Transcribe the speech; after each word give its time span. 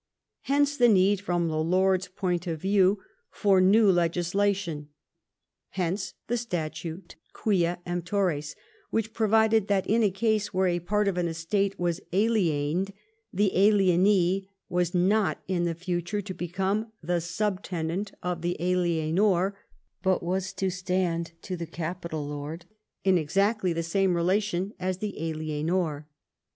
Hence 0.45 0.77
the 0.77 0.87
need, 0.87 1.21
from 1.21 1.47
the 1.47 1.61
lords' 1.63 2.07
point 2.07 2.47
of 2.47 2.59
view, 2.59 3.03
for 3.29 3.61
new 3.61 3.83
VII 3.83 3.89
EDWARD'S 3.89 3.93
LEGISLATION 4.33 4.89
183 5.75 5.85
legislation. 5.85 5.85
Hence 5.85 6.13
the 6.25 6.37
Statute 6.43 7.15
Quia 7.33 7.77
Empttyres, 7.85 8.55
which 8.89 9.13
provided 9.13 9.67
that, 9.67 9.85
in 9.85 10.01
a 10.01 10.09
case 10.09 10.51
where 10.51 10.65
a 10.69 10.79
part 10.79 11.07
of 11.07 11.19
an 11.19 11.27
estate 11.27 11.79
was 11.79 12.01
aliened, 12.11 12.93
the 13.31 13.51
alienee 13.53 14.47
was 14.69 14.95
not 14.95 15.43
in 15.47 15.65
the 15.65 15.75
future 15.75 16.23
to 16.23 16.33
become 16.33 16.91
the 17.03 17.21
subtenant 17.21 18.11
of 18.23 18.41
the 18.41 18.57
alienor, 18.59 19.53
but 20.01 20.23
was 20.23 20.51
to 20.53 20.71
stand 20.71 21.33
to 21.43 21.55
the 21.55 21.67
capital 21.67 22.27
lord 22.27 22.65
in 23.03 23.19
exactly 23.19 23.71
the 23.71 23.83
same 23.83 24.15
relation 24.15 24.73
as 24.79 24.97
the 24.97 25.13
alienor. 25.19 26.07